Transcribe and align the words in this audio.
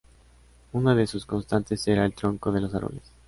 Una 0.73 0.95
de 0.95 1.05
sus 1.05 1.27
constantes 1.27 1.87
era 1.87 2.03
el 2.07 2.15
tronco 2.15 2.51
de 2.51 2.61
los 2.61 2.73
árboles. 2.73 3.03